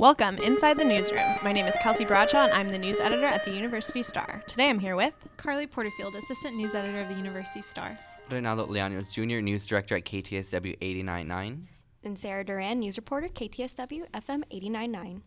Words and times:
Welcome 0.00 0.38
inside 0.38 0.78
the 0.78 0.84
newsroom. 0.84 1.28
My 1.42 1.52
name 1.52 1.66
is 1.66 1.74
Kelsey 1.82 2.06
Bradshaw, 2.06 2.44
and 2.44 2.52
I'm 2.54 2.70
the 2.70 2.78
news 2.78 3.00
editor 3.00 3.26
at 3.26 3.44
the 3.44 3.50
University 3.50 4.02
Star. 4.02 4.42
Today 4.46 4.70
I'm 4.70 4.78
here 4.78 4.96
with 4.96 5.12
Carly 5.36 5.66
Porterfield, 5.66 6.16
assistant 6.16 6.56
news 6.56 6.74
editor 6.74 7.02
of 7.02 7.08
the 7.08 7.16
University 7.16 7.60
Star. 7.60 7.98
Ronaldo 8.30 8.66
Leanos, 8.68 9.12
junior 9.12 9.42
news 9.42 9.66
director 9.66 9.96
at 9.96 10.06
KTSW 10.06 10.78
899. 10.80 11.68
And 12.02 12.18
Sarah 12.18 12.44
Duran, 12.44 12.78
news 12.78 12.96
reporter, 12.96 13.28
KTSW 13.28 14.08
FM 14.14 14.42
899. 14.50 15.22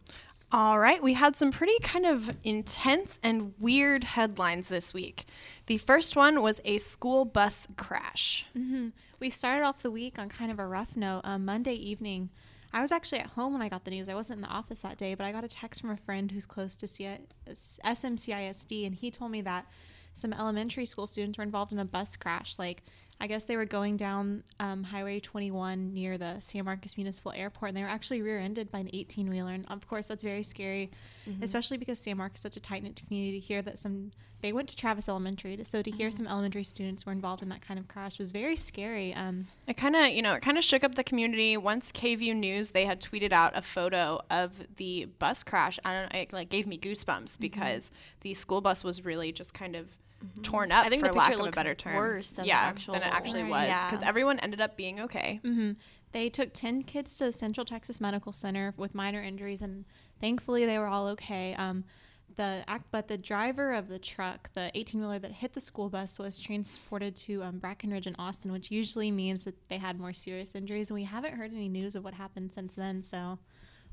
All 0.54 0.78
right, 0.78 1.02
we 1.02 1.16
had 1.16 1.36
some 1.36 1.52
pretty 1.52 1.80
kind 1.80 2.06
of 2.06 2.30
intense 2.44 3.18
and 3.24 3.56
weird 3.58 4.04
headlines 4.04 4.68
this 4.68 4.94
week. 4.94 5.26
The 5.66 5.80
first 5.80 6.16
one 6.16 6.44
was 6.44 6.62
a 6.64 6.78
school 6.78 7.26
bus 7.26 7.68
crash. 7.76 8.46
Mm-hmm. 8.56 8.90
We 9.20 9.32
started 9.32 9.66
off 9.66 9.82
the 9.82 9.90
week 9.90 10.20
on 10.20 10.30
kind 10.30 10.52
of 10.52 10.60
a 10.60 10.68
rough 10.68 10.96
note. 10.96 11.22
Um, 11.24 11.44
Monday 11.44 11.74
evening, 11.74 12.30
I 12.72 12.82
was 12.82 12.92
actually 12.92 13.22
at 13.22 13.32
home 13.32 13.54
when 13.54 13.64
I 13.64 13.70
got 13.70 13.84
the 13.84 13.90
news. 13.90 14.10
I 14.10 14.14
wasn't 14.14 14.38
in 14.38 14.42
the 14.44 14.48
office 14.54 14.82
that 14.82 15.00
day, 15.00 15.16
but 15.16 15.26
I 15.26 15.32
got 15.32 15.44
a 15.44 15.48
text 15.48 15.82
from 15.82 15.90
a 15.90 15.98
friend 15.98 16.32
who's 16.32 16.46
close 16.46 16.76
to 16.76 16.88
C- 16.88 17.18
SMCISD, 17.48 18.86
and 18.86 18.94
he 18.94 19.10
told 19.10 19.32
me 19.32 19.42
that 19.42 19.66
some 20.14 20.34
elementary 20.34 20.86
school 20.86 21.08
students 21.08 21.40
were 21.40 21.44
involved 21.44 21.74
in 21.74 21.80
a 21.80 21.86
bus 21.86 22.16
crash. 22.16 22.60
Like, 22.60 22.84
I 23.20 23.28
guess 23.28 23.46
they 23.46 23.56
were 23.56 23.66
going 23.66 23.98
down 23.98 24.44
um, 24.60 24.84
Highway 24.84 25.20
21 25.20 25.94
near 25.94 26.18
the 26.18 26.40
San 26.40 26.66
Marcos 26.66 26.98
Municipal 26.98 27.32
Airport, 27.32 27.70
and 27.70 27.78
they 27.78 27.84
were 27.84 27.90
actually 27.90 28.22
rear-ended 28.22 28.72
by 28.72 28.80
an 28.80 28.88
18-wheeler. 28.88 29.52
And 29.52 29.66
of 29.70 29.88
course, 29.88 30.08
that's 30.08 30.24
very 30.24 30.44
scary, 30.44 30.92
mm-hmm. 31.28 31.44
especially 31.44 31.78
because 31.78 32.00
San 32.00 32.18
Marcos 32.18 32.38
is 32.38 32.42
such 32.42 32.58
a 32.58 32.60
tight-knit 32.60 33.02
community. 33.06 33.40
To 33.40 33.46
hear 33.46 33.62
that 33.62 33.80
some 33.80 34.12
they 34.42 34.52
went 34.52 34.68
to 34.70 34.76
Travis 34.76 35.08
Elementary, 35.08 35.58
so 35.64 35.82
to 35.82 35.90
hear 35.90 36.10
mm-hmm. 36.10 36.18
some 36.18 36.28
elementary 36.28 36.66
students 36.66 37.06
were 37.06 37.14
involved 37.14 37.42
in 37.42 37.50
that 37.50 37.66
kind 37.66 37.80
of 37.80 37.88
crash 37.88 38.20
was 38.20 38.34
very 38.34 38.58
scary. 38.58 39.16
Um, 39.16 39.48
it 39.68 39.78
kind 39.78 39.96
of, 39.96 40.08
you 40.08 40.22
know, 40.22 40.34
it 40.34 40.42
kind 40.42 40.58
of 40.58 40.66
shook 40.66 40.84
up 40.84 40.96
the 40.96 41.04
community. 41.04 41.56
Once 41.56 41.94
KVUE 41.94 42.36
News 42.36 42.72
they 42.72 42.86
had 42.86 43.00
tweeted 43.00 43.32
out 43.32 43.54
a 43.56 43.62
photo 43.62 44.22
of 44.30 44.52
the 44.76 45.06
bus 45.20 45.44
crash, 45.44 45.80
I 45.86 45.94
don't 45.94 46.14
know, 46.14 46.20
it 46.20 46.34
like 46.34 46.50
gave 46.50 46.68
me 46.68 46.78
goosebumps 46.78 47.06
mm-hmm. 47.06 47.42
because 47.42 47.90
the 48.22 48.34
school 48.34 48.60
bus 48.60 48.84
was 48.84 49.06
really 49.06 49.32
just 49.32 49.54
kind 49.54 49.78
of 49.78 49.88
mm-hmm. 50.24 50.42
torn 50.42 50.72
up. 50.72 50.86
I 50.86 50.90
think 50.90 51.02
for 51.02 51.12
the 51.12 51.18
lack 51.18 51.34
of 51.34 51.46
a 51.46 51.52
better 51.52 51.76
term. 51.76 51.96
Worse 51.96 52.32
than 52.32 52.46
yeah, 52.46 52.58
actual 52.60 52.94
than 52.94 53.04
it 53.04 53.14
actually 53.14 53.44
was 53.44 53.68
because 53.86 54.02
yeah. 54.02 54.08
everyone 54.08 54.40
ended 54.40 54.62
up 54.62 54.78
being 54.78 55.02
okay. 55.02 55.40
Mm-hmm. 55.44 55.72
They 56.12 56.30
took 56.30 56.54
ten 56.54 56.84
kids 56.84 57.18
to 57.18 57.26
the 57.26 57.32
Central 57.32 57.66
Texas 57.66 58.00
Medical 58.00 58.32
Center 58.32 58.74
with 58.78 58.94
minor 58.94 59.22
injuries, 59.22 59.62
and 59.62 59.86
thankfully 60.20 60.66
they 60.66 60.78
were 60.78 60.88
all 60.88 61.08
okay. 61.08 61.56
Um, 61.56 61.86
the 62.36 62.64
act, 62.68 62.86
but 62.92 63.08
the 63.08 63.18
driver 63.18 63.74
of 63.74 63.88
the 63.88 64.00
truck, 64.00 64.52
the 64.54 64.72
18 64.74 65.00
wheeler 65.00 65.20
that 65.20 65.32
hit 65.32 65.54
the 65.54 65.62
school 65.62 65.90
bus, 65.90 66.18
was 66.18 66.40
transported 66.40 67.16
to 67.16 67.44
um, 67.44 67.60
Brackenridge 67.60 68.08
in 68.08 68.16
Austin, 68.18 68.52
which 68.52 68.72
usually 68.72 69.12
means 69.12 69.44
that 69.44 69.56
they 69.70 69.78
had 69.78 70.00
more 70.00 70.14
serious 70.14 70.56
injuries. 70.56 70.90
And 70.90 70.96
we 70.96 71.04
haven't 71.04 71.36
heard 71.36 71.52
any 71.54 71.70
news 71.70 71.96
of 71.96 72.04
what 72.04 72.14
happened 72.14 72.52
since 72.52 72.76
then, 72.76 73.02
so 73.02 73.38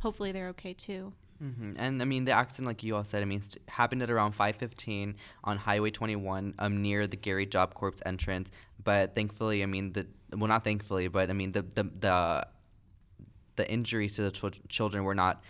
hopefully 0.01 0.33
they're 0.33 0.49
okay 0.49 0.75
too. 0.75 1.13
Mm-hmm. 1.43 1.73
And 1.79 2.03
I 2.03 2.05
mean, 2.05 2.27
the 2.27 2.33
accident, 2.33 2.67
like 2.67 2.83
you 2.83 2.97
all 2.97 3.05
said, 3.05 3.23
I 3.23 3.25
mean, 3.25 3.41
st- 3.41 3.63
happened 3.69 4.03
at 4.03 4.11
around 4.11 4.35
5:15 4.37 5.15
on 5.45 5.57
Highway 5.57 5.91
21, 5.91 6.55
um, 6.59 6.83
near 6.83 7.07
the 7.07 7.17
Gary 7.17 7.47
Job 7.47 7.73
Corps 7.75 7.95
entrance. 8.05 8.51
But 8.83 9.15
thankfully, 9.15 9.63
I 9.63 9.67
mean, 9.67 9.93
the 9.93 10.07
well, 10.37 10.49
not 10.49 10.65
thankfully, 10.65 11.09
but 11.09 11.31
I 11.31 11.33
mean, 11.33 11.53
the 11.53 11.63
the 11.63 11.85
the, 11.85 12.47
the 13.57 13.71
injuries 13.71 14.17
to 14.17 14.23
the 14.23 14.31
ch- 14.31 14.61
children 14.69 15.05
were 15.05 15.15
not 15.15 15.43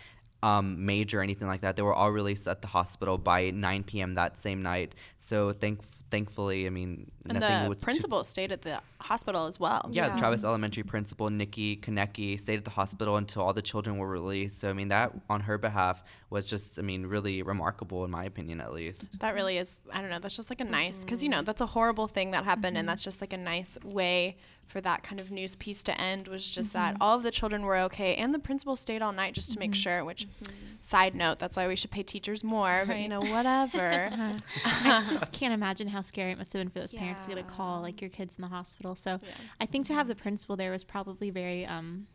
um, 0.43 0.85
major 0.85 1.19
or 1.19 1.23
anything 1.23 1.47
like 1.47 1.61
that. 1.61 1.75
They 1.75 1.81
were 1.81 1.93
all 1.93 2.11
released 2.11 2.47
at 2.47 2.61
the 2.61 2.67
hospital 2.67 3.17
by 3.17 3.51
9 3.51 3.83
p.m. 3.83 4.15
that 4.15 4.37
same 4.37 4.61
night. 4.63 4.95
So 5.19 5.51
thank 5.51 5.81
thankfully, 6.11 6.67
I 6.67 6.69
mean, 6.69 7.09
and 7.27 7.39
nothing 7.39 7.69
the 7.69 7.75
principal 7.77 8.23
stayed 8.23 8.51
at 8.51 8.61
the 8.61 8.81
hospital 8.99 9.47
as 9.47 9.59
well. 9.59 9.89
Yeah, 9.91 10.07
yeah. 10.07 10.17
Travis 10.17 10.43
Elementary 10.43 10.83
principal 10.83 11.29
Nikki 11.29 11.77
Konecki 11.77 12.39
stayed 12.39 12.57
at 12.57 12.65
the 12.65 12.71
hospital 12.71 13.15
until 13.15 13.41
all 13.41 13.53
the 13.53 13.61
children 13.61 13.97
were 13.97 14.07
released. 14.07 14.59
So 14.59 14.69
I 14.69 14.73
mean, 14.73 14.89
that 14.89 15.13
on 15.29 15.41
her 15.41 15.57
behalf 15.57 16.03
was 16.29 16.47
just, 16.47 16.77
I 16.77 16.81
mean, 16.81 17.05
really 17.05 17.41
remarkable 17.41 18.05
in 18.05 18.11
my 18.11 18.25
opinion, 18.25 18.61
at 18.61 18.73
least. 18.73 19.19
That 19.19 19.33
really 19.33 19.57
is. 19.57 19.79
I 19.91 20.01
don't 20.01 20.09
know. 20.09 20.19
That's 20.19 20.35
just 20.35 20.49
like 20.49 20.61
a 20.61 20.65
nice, 20.65 21.03
because 21.03 21.23
you 21.23 21.29
know 21.29 21.41
that's 21.41 21.61
a 21.61 21.65
horrible 21.65 22.07
thing 22.07 22.31
that 22.31 22.43
happened, 22.43 22.75
mm-hmm. 22.75 22.77
and 22.77 22.89
that's 22.89 23.03
just 23.03 23.21
like 23.21 23.33
a 23.33 23.37
nice 23.37 23.77
way 23.83 24.37
for 24.67 24.81
that 24.81 25.03
kind 25.03 25.19
of 25.19 25.31
news 25.31 25.55
piece 25.55 25.83
to 25.83 25.99
end. 25.99 26.27
Was 26.27 26.47
just 26.47 26.69
mm-hmm. 26.69 26.77
that 26.77 26.97
all 27.01 27.17
of 27.17 27.23
the 27.23 27.31
children 27.31 27.63
were 27.63 27.77
okay, 27.77 28.15
and 28.15 28.33
the 28.33 28.39
principal 28.39 28.75
stayed 28.75 29.01
all 29.01 29.13
night 29.13 29.33
just 29.33 29.51
to 29.53 29.59
make 29.59 29.71
mm-hmm. 29.71 29.79
sure. 29.79 30.05
Which, 30.05 30.27
mm-hmm. 30.27 30.70
Side 30.81 31.15
note, 31.15 31.39
that's 31.39 31.55
why 31.55 31.67
we 31.67 31.75
should 31.75 31.91
pay 31.91 32.03
teachers 32.03 32.43
more. 32.43 32.65
Right. 32.65 32.87
But 32.87 32.99
you 32.99 33.07
know, 33.07 33.21
whatever. 33.33 34.09
uh-huh. 34.11 34.33
I 34.65 35.05
just 35.07 35.31
can't 35.31 35.53
imagine 35.53 35.87
how 35.87 36.01
scary 36.01 36.31
it 36.31 36.37
must 36.37 36.51
have 36.53 36.59
been 36.59 36.69
for 36.69 36.79
those 36.79 36.93
yeah. 36.93 36.99
parents 36.99 37.25
to 37.25 37.33
get 37.33 37.39
a 37.39 37.47
call 37.47 37.81
like 37.81 38.01
your 38.01 38.09
kid's 38.09 38.35
in 38.35 38.41
the 38.41 38.47
hospital. 38.47 38.95
So 38.95 39.19
yeah. 39.21 39.29
I 39.59 39.65
think 39.65 39.85
to 39.87 39.93
have 39.93 40.07
the 40.07 40.15
principal 40.15 40.55
there 40.55 40.71
was 40.71 40.83
probably 40.83 41.29
very 41.29 41.65
um, 41.65 42.07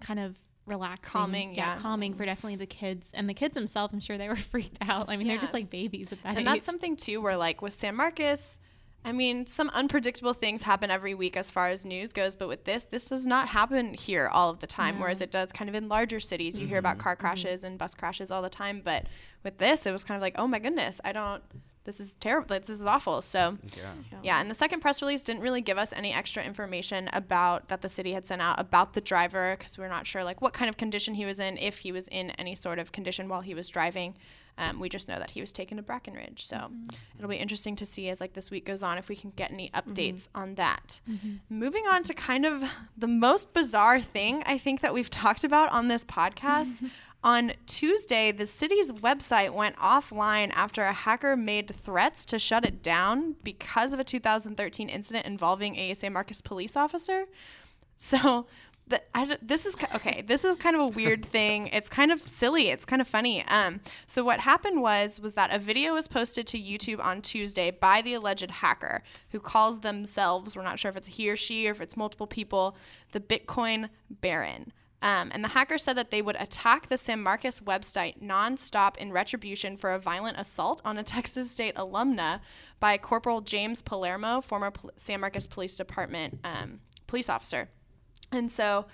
kind 0.00 0.18
of 0.18 0.36
relaxing, 0.66 1.12
calming, 1.12 1.54
yeah, 1.54 1.74
yeah, 1.74 1.80
calming 1.80 2.14
for 2.14 2.24
definitely 2.24 2.56
the 2.56 2.66
kids 2.66 3.10
and 3.14 3.28
the 3.28 3.34
kids 3.34 3.54
themselves. 3.54 3.92
I'm 3.92 4.00
sure 4.00 4.18
they 4.18 4.28
were 4.28 4.36
freaked 4.52 4.78
out. 4.80 5.08
I 5.08 5.16
mean, 5.16 5.26
yeah. 5.26 5.34
they're 5.34 5.40
just 5.40 5.54
like 5.54 5.70
babies 5.70 6.12
at 6.12 6.22
that 6.22 6.30
and 6.30 6.38
age. 6.40 6.44
that's 6.44 6.66
something 6.66 6.96
too, 6.96 7.20
where 7.20 7.36
like 7.36 7.62
with 7.62 7.74
San 7.74 7.94
Marcos. 7.94 8.58
I 9.06 9.12
mean, 9.12 9.46
some 9.46 9.68
unpredictable 9.68 10.34
things 10.34 10.62
happen 10.62 10.90
every 10.90 11.14
week 11.14 11.36
as 11.36 11.48
far 11.48 11.68
as 11.68 11.84
news 11.84 12.12
goes, 12.12 12.34
but 12.34 12.48
with 12.48 12.64
this, 12.64 12.86
this 12.86 13.08
does 13.08 13.24
not 13.24 13.46
happen 13.46 13.94
here 13.94 14.28
all 14.32 14.50
of 14.50 14.58
the 14.58 14.66
time, 14.66 14.98
whereas 14.98 15.20
it 15.20 15.30
does 15.30 15.52
kind 15.52 15.68
of 15.70 15.76
in 15.76 15.88
larger 15.88 16.18
cities. 16.18 16.56
You 16.56 16.62
mm-hmm. 16.62 16.70
hear 16.70 16.78
about 16.78 16.94
mm-hmm. 16.94 17.02
car 17.02 17.14
crashes 17.14 17.60
mm-hmm. 17.60 17.68
and 17.68 17.78
bus 17.78 17.94
crashes 17.94 18.32
all 18.32 18.42
the 18.42 18.50
time, 18.50 18.82
but 18.84 19.06
with 19.44 19.58
this, 19.58 19.86
it 19.86 19.92
was 19.92 20.02
kind 20.02 20.16
of 20.16 20.22
like, 20.22 20.34
oh 20.38 20.48
my 20.48 20.58
goodness, 20.58 21.00
I 21.04 21.12
don't, 21.12 21.40
this 21.86 22.00
is 22.00 22.14
terrible. 22.16 22.48
Like, 22.50 22.66
this 22.66 22.80
is 22.80 22.86
awful. 22.86 23.22
So, 23.22 23.56
yeah. 23.76 23.92
yeah. 24.22 24.40
And 24.40 24.50
the 24.50 24.54
second 24.54 24.80
press 24.80 25.00
release 25.00 25.22
didn't 25.22 25.40
really 25.40 25.62
give 25.62 25.78
us 25.78 25.92
any 25.92 26.12
extra 26.12 26.42
information 26.42 27.08
about 27.12 27.68
that 27.68 27.80
the 27.80 27.88
city 27.88 28.12
had 28.12 28.26
sent 28.26 28.42
out 28.42 28.60
about 28.60 28.92
the 28.92 29.00
driver 29.00 29.56
because 29.56 29.78
we're 29.78 29.88
not 29.88 30.06
sure 30.06 30.22
like 30.24 30.42
what 30.42 30.52
kind 30.52 30.68
of 30.68 30.76
condition 30.76 31.14
he 31.14 31.24
was 31.24 31.38
in, 31.38 31.56
if 31.56 31.78
he 31.78 31.92
was 31.92 32.08
in 32.08 32.30
any 32.32 32.54
sort 32.54 32.78
of 32.78 32.92
condition 32.92 33.28
while 33.28 33.40
he 33.40 33.54
was 33.54 33.68
driving. 33.68 34.14
Um, 34.58 34.80
we 34.80 34.88
just 34.88 35.06
know 35.06 35.18
that 35.18 35.30
he 35.30 35.40
was 35.40 35.52
taken 35.52 35.76
to 35.76 35.82
Brackenridge. 35.82 36.40
So 36.40 36.56
mm-hmm. 36.56 36.88
it'll 37.18 37.28
be 37.28 37.36
interesting 37.36 37.76
to 37.76 37.86
see 37.86 38.08
as 38.08 38.20
like 38.20 38.32
this 38.32 38.50
week 38.50 38.64
goes 38.64 38.82
on 38.82 38.96
if 38.96 39.08
we 39.08 39.16
can 39.16 39.32
get 39.36 39.52
any 39.52 39.70
updates 39.70 40.28
mm-hmm. 40.28 40.40
on 40.40 40.54
that. 40.54 41.00
Mm-hmm. 41.08 41.34
Moving 41.50 41.86
on 41.86 42.02
to 42.04 42.14
kind 42.14 42.46
of 42.46 42.64
the 42.96 43.06
most 43.06 43.52
bizarre 43.52 44.00
thing 44.00 44.42
I 44.46 44.56
think 44.56 44.80
that 44.80 44.94
we've 44.94 45.10
talked 45.10 45.44
about 45.44 45.70
on 45.72 45.88
this 45.88 46.04
podcast. 46.04 46.88
On 47.26 47.50
Tuesday, 47.66 48.30
the 48.30 48.46
city's 48.46 48.92
website 48.92 49.52
went 49.52 49.74
offline 49.78 50.52
after 50.54 50.84
a 50.84 50.92
hacker 50.92 51.34
made 51.34 51.74
threats 51.82 52.24
to 52.26 52.38
shut 52.38 52.64
it 52.64 52.84
down 52.84 53.34
because 53.42 53.92
of 53.92 53.98
a 53.98 54.04
2013 54.04 54.88
incident 54.88 55.26
involving 55.26 55.74
a 55.74 55.94
San 55.94 56.12
Marcos 56.12 56.40
police 56.40 56.76
officer. 56.76 57.26
So, 57.96 58.46
the, 58.86 59.02
I, 59.12 59.36
this 59.42 59.66
is 59.66 59.74
okay. 59.92 60.22
This 60.24 60.44
is 60.44 60.54
kind 60.54 60.76
of 60.76 60.82
a 60.82 60.86
weird 60.86 61.26
thing. 61.32 61.66
It's 61.72 61.88
kind 61.88 62.12
of 62.12 62.28
silly. 62.28 62.68
It's 62.68 62.84
kind 62.84 63.02
of 63.02 63.08
funny. 63.08 63.44
Um, 63.46 63.80
so 64.06 64.22
what 64.22 64.38
happened 64.38 64.80
was 64.80 65.20
was 65.20 65.34
that 65.34 65.52
a 65.52 65.58
video 65.58 65.94
was 65.94 66.06
posted 66.06 66.46
to 66.46 66.60
YouTube 66.60 67.04
on 67.04 67.22
Tuesday 67.22 67.72
by 67.72 68.02
the 68.02 68.14
alleged 68.14 68.52
hacker 68.52 69.02
who 69.30 69.40
calls 69.40 69.80
themselves. 69.80 70.54
We're 70.54 70.62
not 70.62 70.78
sure 70.78 70.92
if 70.92 70.96
it's 70.96 71.08
he 71.08 71.28
or 71.28 71.34
she 71.34 71.66
or 71.66 71.72
if 71.72 71.80
it's 71.80 71.96
multiple 71.96 72.28
people. 72.28 72.76
The 73.10 73.18
Bitcoin 73.18 73.88
Baron. 74.08 74.72
Um, 75.02 75.30
and 75.34 75.44
the 75.44 75.48
hacker 75.48 75.78
said 75.78 75.96
that 75.96 76.10
they 76.10 76.22
would 76.22 76.36
attack 76.36 76.88
the 76.88 76.96
San 76.96 77.22
Marcos 77.22 77.60
website 77.60 78.22
nonstop 78.22 78.96
in 78.96 79.12
retribution 79.12 79.76
for 79.76 79.92
a 79.92 79.98
violent 79.98 80.38
assault 80.38 80.80
on 80.84 80.98
a 80.98 81.02
Texas 81.16 81.50
State 81.50 81.74
alumna 81.74 82.40
by 82.80 82.96
Corporal 82.96 83.40
James 83.40 83.82
Palermo, 83.82 84.40
former 84.40 84.72
San 84.96 85.20
Marcos 85.20 85.46
Police 85.46 85.76
Department 85.76 86.38
um, 86.44 86.80
police 87.06 87.28
officer. 87.28 87.68
And 88.32 88.50
so 88.50 88.86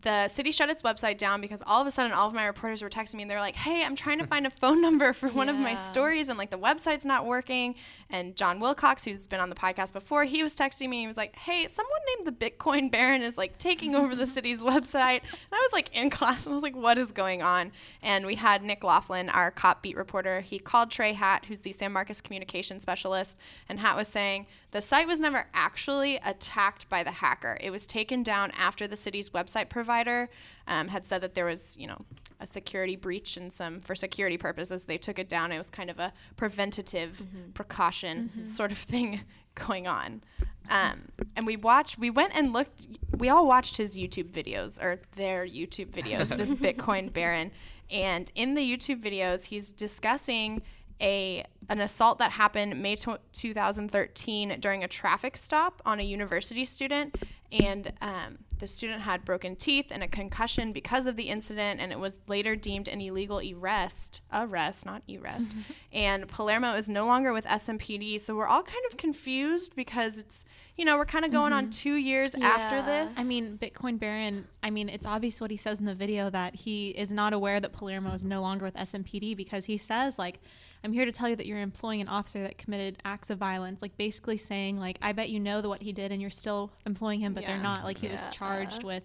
the 0.00 0.26
city 0.28 0.50
shut 0.50 0.70
its 0.70 0.82
website 0.82 1.18
down 1.18 1.40
because 1.40 1.62
all 1.66 1.80
of 1.80 1.86
a 1.86 1.90
sudden 1.90 2.12
all 2.12 2.26
of 2.26 2.32
my 2.32 2.46
reporters 2.46 2.82
were 2.82 2.88
texting 2.88 3.16
me 3.16 3.22
and 3.22 3.30
they're 3.30 3.40
like 3.40 3.54
hey 3.54 3.84
i'm 3.84 3.94
trying 3.94 4.18
to 4.18 4.26
find 4.26 4.46
a 4.46 4.50
phone 4.50 4.80
number 4.82 5.12
for 5.12 5.28
one 5.28 5.48
yeah. 5.48 5.52
of 5.52 5.58
my 5.58 5.74
stories 5.74 6.30
and 6.30 6.38
like 6.38 6.50
the 6.50 6.58
website's 6.58 7.04
not 7.04 7.26
working. 7.26 7.74
And 8.08 8.34
john 8.34 8.58
wilcox 8.58 9.04
who's 9.04 9.26
been 9.26 9.40
on 9.40 9.50
the 9.50 9.56
podcast 9.56 9.92
before 9.92 10.24
he 10.24 10.42
was 10.42 10.56
texting 10.56 10.88
me 10.88 11.00
he 11.02 11.06
was 11.06 11.16
like 11.16 11.36
hey 11.36 11.66
someone 11.66 12.00
named 12.16 12.26
the 12.26 12.50
bitcoin 12.50 12.90
baron 12.90 13.22
is 13.22 13.36
like 13.36 13.58
taking 13.58 13.94
over 13.94 14.14
the 14.14 14.26
city's 14.36 14.62
website. 14.62 15.20
And 15.20 15.52
i 15.52 15.56
was 15.56 15.72
like 15.72 15.94
in 15.94 16.08
class 16.08 16.46
and 16.46 16.52
i 16.52 16.54
was 16.54 16.62
like 16.62 16.76
what 16.76 16.96
is 16.96 17.12
going 17.12 17.42
on? 17.42 17.70
And 18.02 18.24
we 18.24 18.34
had 18.34 18.62
nick 18.62 18.82
laughlin 18.82 19.28
our 19.28 19.50
cop 19.50 19.82
beat 19.82 19.96
reporter. 19.96 20.40
He 20.40 20.58
called 20.58 20.90
trey 20.90 21.12
hatt 21.12 21.44
who's 21.44 21.60
the 21.60 21.72
san 21.72 21.92
marcos 21.92 22.20
communication 22.20 22.80
specialist 22.80 23.38
and 23.68 23.78
hatt 23.78 23.96
was 23.96 24.08
saying 24.08 24.46
the 24.72 24.80
site 24.80 25.06
was 25.06 25.20
never 25.20 25.46
actually 25.54 26.16
attacked 26.24 26.88
by 26.88 27.02
the 27.02 27.10
hacker 27.10 27.56
it 27.60 27.70
was 27.70 27.86
taken 27.86 28.22
down 28.22 28.50
after 28.52 28.86
the 28.88 28.96
city's 28.96 29.30
website 29.30 29.68
provider 29.68 30.28
um, 30.66 30.88
had 30.88 31.06
said 31.06 31.20
that 31.20 31.34
there 31.34 31.44
was, 31.44 31.76
you 31.78 31.86
know, 31.86 31.98
a 32.40 32.46
security 32.46 32.96
breach 32.96 33.36
and 33.36 33.52
some 33.52 33.80
for 33.80 33.94
security 33.94 34.36
purposes 34.36 34.84
they 34.84 34.98
took 34.98 35.18
it 35.18 35.28
down. 35.28 35.52
It 35.52 35.58
was 35.58 35.70
kind 35.70 35.90
of 35.90 35.98
a 35.98 36.12
preventative 36.36 37.22
mm-hmm. 37.22 37.52
precaution 37.52 38.30
mm-hmm. 38.34 38.46
sort 38.46 38.72
of 38.72 38.78
thing 38.92 39.20
going 39.54 39.86
on. 39.86 40.22
Um, 40.70 41.02
and 41.36 41.46
we 41.46 41.56
watched, 41.56 41.98
we 41.98 42.10
went 42.10 42.34
and 42.34 42.52
looked, 42.52 42.86
we 43.16 43.28
all 43.28 43.46
watched 43.46 43.76
his 43.76 43.96
YouTube 43.96 44.30
videos 44.30 44.82
or 44.82 45.00
their 45.16 45.46
YouTube 45.46 45.90
videos, 45.90 46.28
this 46.36 46.48
Bitcoin 46.76 47.12
Baron. 47.12 47.50
And 47.90 48.30
in 48.34 48.54
the 48.54 48.62
YouTube 48.62 49.02
videos, 49.02 49.44
he's 49.44 49.70
discussing 49.72 50.62
a 51.00 51.44
an 51.68 51.80
assault 51.80 52.18
that 52.18 52.32
happened 52.32 52.80
May 52.82 52.96
tw 52.96 53.18
2013 53.32 54.58
during 54.60 54.84
a 54.84 54.88
traffic 54.88 55.36
stop 55.36 55.80
on 55.86 56.00
a 56.00 56.02
university 56.02 56.64
student, 56.64 57.16
and 57.50 57.92
um, 58.00 58.38
the 58.58 58.66
student 58.66 59.02
had 59.02 59.24
broken 59.24 59.56
teeth 59.56 59.88
and 59.90 60.02
a 60.02 60.08
concussion 60.08 60.72
because 60.72 61.06
of 61.06 61.16
the 61.16 61.24
incident, 61.24 61.80
and 61.80 61.92
it 61.92 61.98
was 61.98 62.20
later 62.28 62.54
deemed 62.54 62.88
an 62.88 63.00
illegal 63.00 63.40
arrest, 63.40 64.22
arrest, 64.32 64.86
not 64.86 65.02
arrest. 65.18 65.52
and 65.92 66.28
Palermo 66.28 66.74
is 66.74 66.88
no 66.88 67.06
longer 67.06 67.32
with 67.32 67.44
SMPD, 67.44 68.20
so 68.20 68.36
we're 68.36 68.46
all 68.46 68.62
kind 68.62 68.84
of 68.90 68.96
confused 68.96 69.74
because 69.74 70.18
it's 70.18 70.44
you 70.76 70.84
know 70.84 70.96
we're 70.96 71.04
kind 71.04 71.24
of 71.24 71.30
going 71.30 71.52
on 71.52 71.70
two 71.70 71.96
years 71.96 72.34
after 72.34 72.82
this. 72.82 73.12
I 73.16 73.24
mean, 73.24 73.58
Bitcoin 73.58 73.98
Baron, 73.98 74.46
I 74.62 74.70
mean, 74.70 74.88
it's 74.88 75.06
obvious 75.06 75.40
what 75.40 75.50
he 75.50 75.56
says 75.56 75.78
in 75.78 75.84
the 75.84 75.94
video 75.94 76.30
that 76.30 76.54
he 76.54 76.90
is 76.90 77.12
not 77.12 77.32
aware 77.32 77.60
that 77.60 77.72
Palermo 77.72 78.12
is 78.12 78.24
no 78.24 78.40
longer 78.40 78.64
with 78.64 78.74
SMPD 78.74 79.36
because 79.36 79.66
he 79.66 79.76
says, 79.76 80.18
like, 80.18 80.40
I'm 80.84 80.92
here 80.92 81.04
to 81.04 81.12
tell 81.12 81.28
you 81.28 81.36
that 81.36 81.46
you're 81.46 81.60
employing 81.60 82.00
an 82.00 82.08
officer 82.08 82.42
that 82.42 82.58
committed 82.58 82.98
acts 83.04 83.30
of 83.30 83.38
violence. 83.38 83.82
Like, 83.82 83.96
basically 83.96 84.36
saying, 84.36 84.78
like, 84.78 84.98
I 85.00 85.12
bet 85.12 85.30
you 85.30 85.38
know 85.40 85.60
the, 85.60 85.68
what 85.68 85.82
he 85.82 85.92
did 85.92 86.10
and 86.12 86.20
you're 86.20 86.30
still 86.30 86.72
employing 86.86 87.20
him, 87.20 87.34
but 87.34 87.42
Yeah. 87.42 87.50
they're 87.52 87.62
not. 87.62 87.84
Like, 87.84 87.98
he 87.98 88.08
was 88.08 88.26
charged 88.28 88.82
with, 88.82 89.04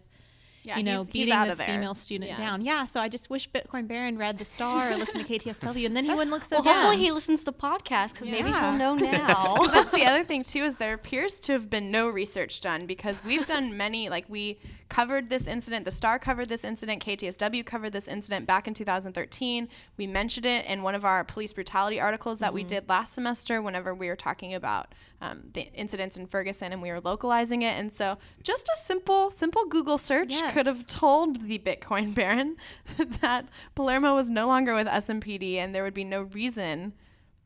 yeah, 0.68 0.78
you 0.78 0.84
know, 0.84 0.92
he's- 0.92 1.08
he's 1.08 1.14
beating 1.14 1.34
out 1.34 1.48
this 1.48 1.60
female 1.62 1.96
student 1.96 2.30
Yeah. 2.32 2.38
down. 2.38 2.62
Yeah, 2.62 2.86
so 2.86 3.00
I 3.02 3.08
just 3.10 3.30
wish 3.30 3.50
Bitcoin 3.50 3.88
Baron 3.88 4.18
read 4.18 4.38
the 4.38 4.46
Star 4.46 4.92
or 4.92 4.98
listened 4.98 5.26
to 5.26 5.34
KTSW 5.40 5.86
and 5.86 5.96
then 5.96 6.06
he 6.06 6.12
wouldn't 6.12 6.32
look 6.32 6.44
so 6.44 6.58
well, 6.58 6.64
dumb. 6.64 6.76
hopefully 6.76 6.98
he 7.06 7.12
listens 7.12 7.44
to 7.46 7.52
podcasts 7.52 8.14
because 8.14 8.28
maybe 8.28 8.50
he'll 8.52 8.74
know 8.74 8.96
now. 8.96 9.56
That's 9.72 9.92
the 9.92 10.06
other 10.06 10.24
thing 10.24 10.44
too 10.44 10.64
is 10.64 10.76
there 10.76 10.94
appears 10.94 11.40
to 11.42 11.54
have 11.54 11.70
been 11.70 11.90
no 11.90 12.10
research 12.10 12.62
done 12.62 12.86
because 12.86 13.24
we've 13.24 13.46
done 13.46 13.76
many 13.78 14.10
like 14.10 14.26
we 14.28 14.60
covered 14.90 15.30
this 15.30 15.48
incident 15.48 15.84
the 15.84 15.92
star 15.92 16.18
covered 16.18 16.48
this 16.48 16.64
incident 16.64 17.04
KTSW 17.04 17.66
covered 17.66 17.92
this 17.92 18.08
incident 18.08 18.46
back 18.46 18.68
in 18.70 18.74
2013 18.74 19.68
we 19.98 20.08
mentioned 20.08 20.46
it 20.46 20.66
in 20.66 20.82
one 20.82 20.96
of 20.96 21.04
our 21.04 21.24
police 21.26 21.52
brutality 21.52 22.00
articles 22.00 22.40
that 22.40 22.54
we 22.54 22.64
did 22.64 22.88
last 22.88 23.14
semester 23.14 23.62
whenever 23.62 23.94
we 23.94 24.08
were 24.08 24.16
talking 24.16 24.54
about 24.54 24.94
um, 25.20 25.42
the 25.54 25.62
incidents 25.74 26.16
in 26.16 26.26
Ferguson 26.28 26.72
and 26.72 26.82
we 26.82 26.90
were 26.92 27.02
localizing 27.02 27.64
it 27.64 27.78
and 27.78 27.94
so 27.94 28.18
just 28.44 28.68
a 28.70 28.78
simple 28.82 29.30
simple 29.32 29.66
Google 29.66 29.98
search 29.98 30.30
Yes. 30.32 30.54
Could 30.58 30.66
have 30.66 30.88
told 30.88 31.48
the 31.48 31.60
Bitcoin 31.60 32.16
Baron 32.16 32.58
that 33.22 33.46
Palermo 33.76 34.16
was 34.16 34.32
no 34.32 34.48
longer 34.48 34.74
with 34.74 34.88
SMPD 34.88 35.58
and 35.58 35.76
there 35.76 35.84
would 35.84 35.94
be 35.94 36.04
no 36.04 36.24
reason 36.24 36.94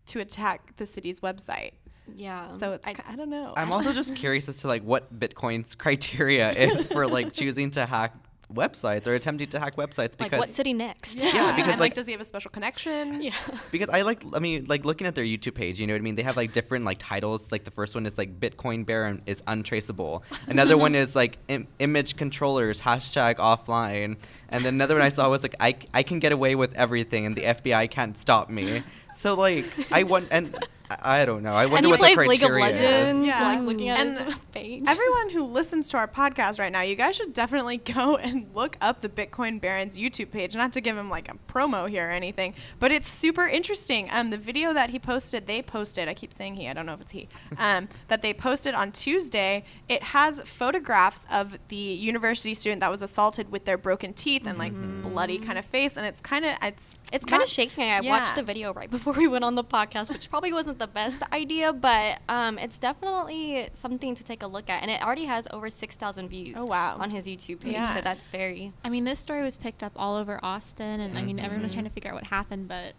to 0.05 0.21
attack 0.21 0.77
the 0.77 0.85
city's 0.85 1.19
website. 1.19 1.73
yeah. 2.15 2.55
So 2.55 2.71
it's, 2.71 2.87
I, 2.87 2.91
I, 2.91 3.11
I 3.11 3.15
don't 3.17 3.29
know. 3.29 3.53
I'm 3.57 3.73
also 3.73 3.91
just 4.01 4.15
curious 4.15 4.47
as 4.47 4.55
to 4.57 4.67
like 4.67 4.83
what 4.83 5.19
Bitcoin's 5.19 5.75
criteria 5.83 6.53
is 6.53 6.87
for 6.87 7.05
like 7.05 7.33
choosing 7.33 7.71
to 7.71 7.85
hack 7.85 8.15
websites 8.53 9.07
or 9.07 9.13
attempting 9.13 9.49
to 9.49 9.59
hack 9.59 9.75
websites 9.75 10.19
like 10.19 10.31
because 10.31 10.39
what 10.39 10.53
city 10.53 10.73
next? 10.73 11.17
Yeah, 11.17 11.55
because, 11.55 11.59
and, 11.59 11.67
like, 11.67 11.79
like- 11.79 11.93
does 11.93 12.05
he 12.05 12.11
have 12.11 12.21
a 12.21 12.25
special 12.25 12.51
connection? 12.51 13.21
yeah. 13.21 13.33
because 13.71 13.89
I 13.89 14.01
like 14.01 14.23
I 14.33 14.39
mean 14.39 14.65
like 14.67 14.85
looking 14.85 15.07
at 15.07 15.15
their 15.15 15.23
YouTube 15.23 15.55
page, 15.55 15.79
you 15.79 15.87
know 15.87 15.93
what 15.93 15.99
I 15.99 16.03
mean? 16.03 16.15
They 16.15 16.23
have 16.23 16.37
like 16.37 16.53
different 16.53 16.85
like 16.85 16.97
titles. 16.99 17.51
Like 17.51 17.63
the 17.63 17.71
first 17.71 17.95
one 17.95 18.05
is 18.05 18.17
like 18.17 18.39
Bitcoin 18.39 18.85
Baron 18.85 19.21
is 19.25 19.41
untraceable. 19.47 20.23
Another 20.47 20.77
one 20.77 20.95
is 20.95 21.15
like 21.15 21.37
Im- 21.47 21.67
image 21.79 22.15
controllers 22.15 22.81
hashtag 22.81 23.37
offline. 23.37 24.17
And 24.49 24.65
then 24.65 24.73
another 24.75 24.95
one 24.95 25.01
I 25.03 25.09
saw 25.09 25.29
was 25.29 25.43
like 25.43 25.55
I 25.59 25.75
I 25.93 26.03
can 26.03 26.19
get 26.19 26.31
away 26.31 26.55
with 26.55 26.73
everything 26.75 27.25
and 27.25 27.35
the 27.35 27.43
FBI 27.43 27.89
can't 27.91 28.17
stop 28.17 28.49
me. 28.49 28.81
So 29.15 29.35
like 29.35 29.65
I 29.91 30.03
want 30.03 30.27
and 30.31 30.55
I, 31.01 31.21
I 31.21 31.25
don't 31.25 31.43
know. 31.43 31.53
I 31.53 31.65
wonder 31.65 31.77
And 31.77 31.85
he 31.85 31.91
what 31.91 31.99
plays 31.99 32.17
the 32.17 32.25
League 32.27 32.43
of 32.43 32.49
criteria 32.49 33.11
is. 33.11 33.25
Yeah. 33.25 33.41
like 33.43 33.61
looking 33.61 33.89
at 33.89 33.99
And 33.99 34.19
his 34.19 34.35
page. 34.51 34.83
Everyone 34.87 35.29
who 35.29 35.43
listens 35.43 35.89
to 35.89 35.97
our 35.97 36.07
podcast 36.07 36.59
right 36.59 36.71
now, 36.71 36.81
you 36.81 36.95
guys 36.95 37.15
should 37.15 37.33
definitely 37.33 37.77
go 37.93 38.17
and 38.17 38.47
look 38.53 38.77
up 38.81 39.01
the 39.01 39.09
Bitcoin 39.09 39.59
Baron's 39.61 39.97
YouTube 39.97 40.31
page. 40.31 40.55
Not 40.55 40.73
to 40.73 40.81
give 40.81 40.97
him 40.97 41.09
like 41.09 41.29
a 41.29 41.35
promo 41.51 41.89
here 41.89 42.07
or 42.07 42.11
anything, 42.11 42.53
but 42.79 42.91
it's 42.91 43.09
super 43.09 43.47
interesting. 43.47 44.07
Um, 44.11 44.29
the 44.29 44.37
video 44.37 44.73
that 44.73 44.89
he 44.89 44.99
posted, 44.99 45.47
they 45.47 45.61
posted. 45.61 46.07
I 46.07 46.13
keep 46.13 46.33
saying 46.33 46.55
he. 46.55 46.67
I 46.67 46.73
don't 46.73 46.85
know 46.85 46.93
if 46.93 47.01
it's 47.01 47.11
he. 47.11 47.27
Um, 47.57 47.89
that 48.07 48.21
they 48.21 48.33
posted 48.33 48.73
on 48.73 48.91
Tuesday. 48.91 49.63
It 49.87 50.01
has 50.01 50.41
photographs 50.43 51.27
of 51.31 51.57
the 51.67 51.75
university 51.75 52.53
student 52.53 52.79
that 52.81 52.89
was 52.89 53.01
assaulted 53.01 53.51
with 53.51 53.65
their 53.65 53.77
broken 53.77 54.13
teeth 54.13 54.47
and 54.47 54.57
like 54.57 54.73
bloody 55.03 55.37
kind 55.37 55.59
of 55.59 55.65
face, 55.65 55.95
and 55.97 56.05
it's 56.05 56.21
kind 56.21 56.45
of 56.45 56.55
it's 56.61 56.95
It's 57.11 57.25
kind 57.25 57.43
of 57.43 57.47
shaking. 57.49 57.83
I 57.83 57.99
yeah. 57.99 58.09
watched 58.09 58.35
the 58.35 58.43
video 58.43 58.73
right 58.73 58.89
before 58.89 59.13
we 59.13 59.27
went 59.27 59.43
on 59.43 59.55
the 59.55 59.63
podcast, 59.63 60.09
which 60.09 60.29
probably 60.29 60.53
wasn't 60.53 60.79
the 60.81 60.87
best 60.87 61.21
idea, 61.31 61.71
but 61.71 62.19
um, 62.27 62.57
it's 62.57 62.77
definitely 62.79 63.69
something 63.71 64.15
to 64.15 64.23
take 64.23 64.41
a 64.41 64.47
look 64.47 64.67
at. 64.69 64.81
And 64.81 64.89
it 64.89 65.01
already 65.01 65.25
has 65.25 65.47
over 65.51 65.69
6,000 65.69 66.27
views 66.27 66.55
Oh, 66.57 66.65
wow. 66.65 66.97
on 66.99 67.11
his 67.11 67.27
YouTube 67.27 67.59
page. 67.61 67.73
Yeah. 67.73 67.83
So 67.93 68.01
that's 68.01 68.27
very. 68.27 68.73
I 68.83 68.89
mean, 68.89 69.03
this 69.03 69.19
story 69.19 69.43
was 69.43 69.57
picked 69.57 69.83
up 69.83 69.91
all 69.95 70.15
over 70.15 70.39
Austin, 70.41 70.99
and 70.99 71.17
I 71.17 71.21
mean, 71.21 71.39
everyone 71.39 71.61
was 71.63 71.71
trying 71.71 71.83
to 71.85 71.91
figure 71.91 72.09
out 72.09 72.15
what 72.15 72.25
happened, 72.27 72.67
but 72.67 72.93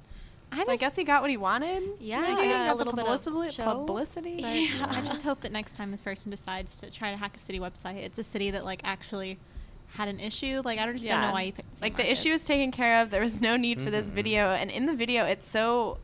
I, 0.53 0.65
So 0.65 0.71
I 0.73 0.77
guess 0.77 0.95
he 0.95 1.03
got 1.03 1.23
what 1.23 1.31
he 1.31 1.37
wanted. 1.37 1.83
Yeah, 1.99 2.21
Maybe 2.21 2.51
a 2.51 2.53
got 2.53 2.77
little 2.77 2.93
the 2.93 3.03
bit 3.03 3.11
of 3.11 3.25
publicity. 3.25 3.63
publicity. 3.65 4.37
but 4.43 4.55
Yeah. 4.55 4.87
I 4.89 5.01
just 5.01 5.23
hope 5.25 5.41
that 5.41 5.51
next 5.51 5.75
time 5.75 5.91
this 5.91 6.03
person 6.03 6.31
decides 6.31 6.77
to 6.79 6.91
try 6.91 7.11
to 7.11 7.17
hack 7.17 7.37
a 7.37 7.41
city 7.41 7.59
website, 7.59 7.97
it's 7.97 8.19
a 8.19 8.23
city 8.25 8.51
that 8.53 8.65
like 8.65 8.81
actually 8.85 9.39
had 9.97 10.09
an 10.09 10.21
issue. 10.21 10.63
Like 10.65 10.79
I 10.79 10.85
don't 10.87 10.95
just 10.97 11.07
don't 11.09 11.21
know 11.21 11.33
why 11.33 11.43
you 11.43 11.53
picked. 11.53 11.77
San 11.79 11.87
like 11.87 11.97
the 11.97 12.11
issue 12.11 12.29
Marcos. 12.31 12.43
is 12.43 12.47
taken 12.47 12.71
care 12.71 13.03
of. 13.03 13.11
There 13.11 13.21
was 13.23 13.41
no 13.41 13.57
need 13.57 13.81
for 13.81 13.91
this 13.91 14.09
Mhm. 14.11 14.15
video, 14.15 14.51
and 14.53 14.71
in 14.71 14.87
the 14.87 14.95
video, 14.95 15.25
it's 15.27 15.49
so 15.49 15.99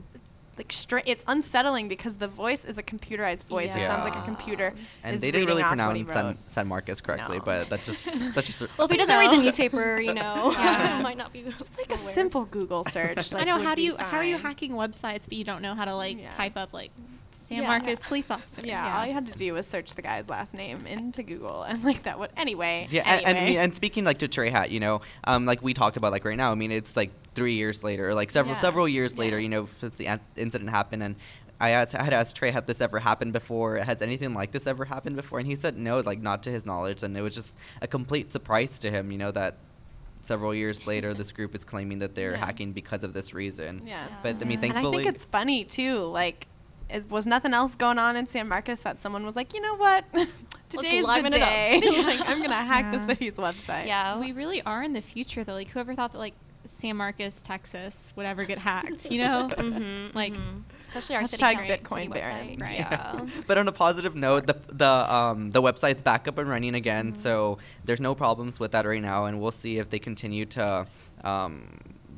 like 0.58 0.72
stra- 0.72 1.02
it's 1.06 1.24
unsettling 1.28 1.88
because 1.88 2.16
the 2.16 2.28
voice 2.28 2.64
is 2.64 2.76
a 2.78 2.82
computerized 2.82 3.44
voice. 3.44 3.70
It 3.74 3.86
sounds 3.86 4.04
like 4.04 4.16
a 4.16 4.22
computer. 4.22 4.74
And 5.04 5.16
is 5.16 5.22
they 5.22 5.30
didn't 5.30 5.46
really 5.48 5.62
off 5.62 5.76
what 5.78 5.96
he 5.96 6.04
pronounce 6.04 6.14
San, 6.14 6.26
wrote. 6.26 6.50
San 6.50 6.68
Marcos 6.68 7.00
correctly, 7.00 7.38
No. 7.38 7.44
but 7.44 7.68
that's 7.70 7.86
just 7.86 8.34
that's 8.34 8.46
just 8.46 8.60
Well, 8.76 8.86
if 8.86 8.90
he 8.90 8.96
doesn't 8.96 9.16
read 9.18 9.30
the 9.30 9.42
newspaper, 9.42 10.00
you 10.00 10.14
know, 10.14 10.52
Yeah. 10.58 11.00
might 11.02 11.16
not 11.16 11.32
be 11.32 11.42
Just 11.58 11.76
like 11.78 11.92
a 11.92 11.96
simple 11.98 12.44
Google 12.44 12.84
search. 12.84 13.16
Like, 13.32 13.34
I 13.34 13.38
like, 13.38 13.46
know. 13.46 13.58
How 13.58 13.74
do 13.74 13.80
be 13.82 13.86
you 13.86 13.96
how 13.96 14.18
are 14.18 14.24
you 14.24 14.36
hacking 14.36 14.72
websites, 14.72 15.24
but 15.24 15.34
you 15.34 15.44
don't 15.44 15.62
know 15.62 15.74
how 15.74 15.84
to 15.84 15.94
like 15.94 16.18
Yeah. 16.18 16.30
type 16.30 16.56
up 16.56 16.72
like 16.72 16.90
San 17.48 17.62
Yeah. 17.62 17.66
Marcos 17.68 18.00
police 18.00 18.30
officer? 18.30 18.60
Yeah, 18.64 18.98
all 18.98 19.06
you 19.06 19.12
had 19.14 19.26
to 19.26 19.32
do 19.32 19.54
was 19.54 19.66
search 19.66 19.94
the 19.94 20.02
guy's 20.02 20.28
last 20.28 20.52
name 20.52 20.86
into 20.86 21.22
Google, 21.22 21.62
and 21.62 21.82
like 21.82 22.02
that 22.02 22.18
would 22.18 22.30
anyway. 22.36 22.86
Yeah, 22.90 23.02
and, 23.06 23.20
and, 23.24 23.26
I 23.26 23.40
anyway. 23.40 23.50
mean, 23.54 23.58
and 23.64 23.74
speaking 23.74 24.04
like 24.04 24.18
to 24.18 24.28
Trey 24.28 24.50
Hatt, 24.50 24.70
you 24.70 24.80
know, 24.80 25.00
um, 25.24 25.46
like 25.46 25.62
we 25.62 25.72
talked 25.72 25.96
about, 25.96 26.12
like 26.12 26.24
right 26.26 26.36
now, 26.36 26.52
I 26.52 26.54
mean, 26.56 26.70
it's 26.72 26.94
like 26.96 27.10
three 27.34 27.54
years 27.54 27.82
later, 27.82 28.10
or 28.10 28.14
like 28.14 28.30
several 28.30 28.54
Yeah. 28.54 28.60
several 28.60 28.86
years 28.86 29.16
later, 29.16 29.40
you 29.40 29.48
know, 29.48 29.66
since 29.66 29.94
the 29.96 30.04
inc- 30.04 30.20
incident 30.36 30.68
happened, 30.70 31.02
and 31.02 31.16
I 31.58 31.70
asked, 31.70 31.94
I 31.94 32.02
had 32.04 32.12
asked 32.12 32.36
Trey, 32.36 32.50
had 32.50 32.66
this 32.66 32.80
ever 32.82 32.98
happened 32.98 33.32
before? 33.32 33.76
Has 33.78 34.02
anything 34.02 34.34
like 34.34 34.52
this 34.52 34.66
ever 34.66 34.84
happened 34.84 35.16
before? 35.16 35.38
And 35.38 35.48
he 35.48 35.56
said 35.56 35.76
no, 35.78 36.00
like 36.00 36.20
not 36.20 36.42
to 36.42 36.50
his 36.50 36.66
knowledge, 36.66 37.02
and 37.02 37.16
it 37.16 37.22
was 37.22 37.34
just 37.34 37.56
a 37.80 37.86
complete 37.88 38.30
surprise 38.30 38.78
to 38.80 38.90
him, 38.90 39.10
you 39.10 39.16
know, 39.18 39.30
that 39.32 39.56
several 40.20 40.54
years 40.54 40.86
later, 40.86 41.14
this 41.14 41.32
group 41.32 41.54
is 41.54 41.64
claiming 41.64 42.00
that 42.00 42.14
they're 42.14 42.32
Yeah. 42.38 42.44
hacking 42.44 42.72
because 42.72 43.02
of 43.04 43.14
this 43.14 43.32
reason. 43.32 43.82
Yeah. 43.86 44.06
But 44.22 44.36
I 44.42 44.44
mean, 44.44 44.50
Yeah. 44.60 44.66
And 44.68 44.72
I 44.72 44.74
thankfully, 44.82 45.04
think 45.04 45.14
it's 45.16 45.24
funny 45.24 45.64
too. 45.64 46.00
Like, 46.00 46.46
is, 46.90 47.06
was 47.08 47.26
nothing 47.26 47.52
else 47.54 47.74
going 47.74 47.98
on 47.98 48.16
in 48.16 48.26
San 48.26 48.48
Marcos 48.48 48.80
that 48.80 49.00
someone 49.00 49.24
was 49.26 49.36
like, 49.36 49.52
you 49.54 49.60
know 49.60 49.76
what, 49.76 50.04
today's 50.68 51.02
the 51.02 51.06
liven 51.06 51.32
it 51.34 51.38
day. 51.38 51.80
like, 52.02 52.20
I'm 52.28 52.40
gonna 52.42 52.54
hack 52.54 52.86
Yeah. 52.92 52.98
the 53.06 53.14
city's 53.14 53.34
website. 53.36 53.86
Yeah. 53.86 54.18
we 54.18 54.32
really 54.32 54.62
are 54.62 54.82
in 54.82 54.92
the 54.92 55.02
future 55.02 55.44
though. 55.44 55.54
Like 55.54 55.68
whoever 55.70 55.94
thought 55.94 56.12
that 56.12 56.18
like 56.18 56.34
San 56.66 56.96
Marcos, 56.98 57.40
Texas 57.40 58.12
would 58.16 58.26
ever 58.26 58.44
get 58.44 58.58
hacked, 58.58 59.10
you 59.10 59.22
know? 59.22 59.48
Mhm, 59.48 60.14
Like- 60.14 60.34
mhm. 60.34 60.62
especially 60.86 61.16
our 61.16 61.24
city, 61.26 61.42
Hashtag 61.42 61.54
current 61.54 61.82
Bitcoin 61.84 61.96
city 61.98 62.08
Baron. 62.08 62.48
website. 62.48 62.60
Right. 62.60 62.78
Yeah. 62.80 63.26
but 63.46 63.56
on 63.58 63.68
a 63.68 63.72
positive 63.72 64.14
note, 64.14 64.46
the 64.46 64.56
the 64.68 65.14
um 65.14 65.50
the 65.52 65.62
website's 65.62 66.02
back 66.02 66.28
up 66.28 66.36
and 66.38 66.48
running 66.48 66.74
again, 66.74 67.14
so 67.18 67.58
there's 67.84 68.00
no 68.00 68.14
problems 68.14 68.60
with 68.60 68.72
that 68.72 68.84
right 68.86 69.00
now, 69.02 69.24
and 69.26 69.40
we'll 69.40 69.50
see 69.52 69.78
if 69.78 69.88
they 69.88 69.98
continue 69.98 70.44
to 70.46 70.86
um 71.24 71.68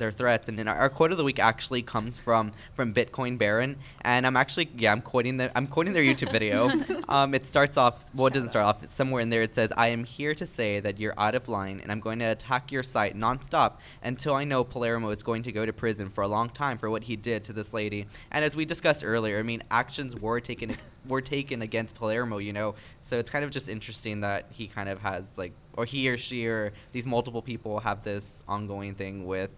their 0.00 0.11
threats. 0.11 0.49
And 0.49 0.59
then 0.59 0.66
our, 0.66 0.75
our 0.75 0.88
quote 0.88 1.12
of 1.12 1.19
the 1.19 1.23
week 1.23 1.38
actually 1.38 1.83
comes 1.83 2.19
from 2.19 2.50
from 2.75 2.92
Bitcoin 2.92 3.38
Baron, 3.38 3.76
and 4.00 4.26
I'm 4.26 4.37
actually 4.37 4.69
yeah 4.76 4.90
I'm 4.90 5.00
quoting 5.00 5.37
the 5.37 5.57
I'm 5.57 5.69
quoting 5.69 5.92
their 5.92 6.02
YouTube 6.02 6.33
video. 6.33 6.69
um, 7.09 7.33
it 7.35 7.47
starts 7.47 7.76
off 7.76 8.11
well 8.14 8.26
it 8.26 8.33
doesn't 8.33 8.50
start 8.50 8.66
off. 8.66 8.83
It's 8.83 8.95
somewhere 8.95 9.21
in 9.21 9.30
there. 9.30 9.42
It 9.42 9.54
says 9.54 9.73
I 9.76 9.88
am 9.88 10.02
here 10.02 10.35
to 10.35 10.47
say 10.47 10.80
that 10.80 10.99
you're 10.99 11.14
out 11.16 11.37
of 11.37 11.49
line, 11.49 11.78
and 11.80 11.92
I'm 11.92 12.00
going 12.00 12.19
to 12.19 12.25
attack 12.25 12.73
your 12.73 12.83
site 12.83 13.16
nonstop 13.16 13.75
until 14.02 14.35
I 14.35 14.42
know 14.42 14.64
Palermo 14.64 15.11
is 15.11 15.23
going 15.23 15.45
to 15.45 15.52
go 15.52 15.64
to 15.64 15.73
prison 15.73 16.11
for 16.11 16.23
a 16.23 16.28
long 16.28 16.50
time 16.50 16.78
for 16.78 16.90
what 16.90 17.04
he 17.04 17.14
did 17.14 17.45
to 17.45 17.52
this 17.52 17.73
lady. 17.73 18.07
And 18.33 18.45
as 18.45 18.57
we 18.57 18.64
discussed 18.64 19.04
earlier, 19.04 19.38
I 19.38 19.42
mean 19.42 19.62
actions 19.71 20.16
were 20.16 20.40
taken 20.40 20.76
were 21.07 21.21
taken 21.21 21.62
against 21.62 21.95
Palermo, 21.95 22.38
you 22.38 22.52
know. 22.52 22.75
So 23.02 23.19
it's 23.19 23.30
kind 23.30 23.45
of 23.45 23.50
just 23.50 23.69
interesting 23.69 24.21
that 24.21 24.47
he 24.50 24.66
kind 24.66 24.88
of 24.88 25.00
has 25.00 25.25
like 25.37 25.52
or 25.75 25.85
he 25.85 26.09
or 26.09 26.16
she 26.16 26.47
or 26.47 26.73
these 26.92 27.07
multiple 27.07 27.42
people 27.42 27.80
have 27.80 28.02
this 28.02 28.42
ongoing 28.49 28.95
thing 28.95 29.26
with 29.26 29.50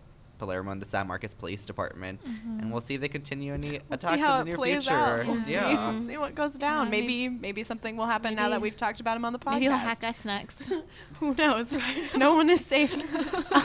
Palermo 0.42 0.72
and 0.72 0.82
the 0.82 0.87
San 0.87 1.06
Marcos 1.06 1.34
Police 1.34 1.64
Department, 1.64 2.20
and 2.25 2.72
we'll 2.72 2.80
see 2.80 2.94
if 2.94 3.00
they 3.00 3.08
continue 3.08 3.54
any 3.54 3.70
We'll 3.70 3.80
attacks 3.92 4.14
see 4.14 4.20
how 4.20 4.38
in 4.38 4.38
the 4.38 4.42
it 4.42 4.44
near 4.46 4.56
plays 4.56 4.82
future. 4.82 4.90
out. 4.92 5.26
We'll 5.26 5.38
yeah. 5.42 6.00
see, 6.00 6.06
see 6.08 6.16
what 6.16 6.34
goes 6.34 6.54
down. 6.54 6.87
Yeah, 6.87 6.90
maybe 6.90 7.28
maybe- 7.28 7.38
maybe 7.40 7.62
something 7.62 7.96
will 7.96 8.06
happen 8.06 8.34
now 8.34 8.49
that 8.49 8.61
we've 8.61 8.76
talked 8.76 8.99
about 9.00 9.16
him 9.16 9.25
on 9.25 9.32
the 9.32 9.38
podcast. 9.38 9.52
Maybe 9.52 9.66
he'll 9.66 9.76
hack 9.76 10.02
us 10.02 10.25
next. 10.25 10.72
Who 11.20 11.34
knows? 11.37 11.72
no 12.16 12.34
one 12.34 12.50
is 12.50 12.64
safe. 12.66 12.92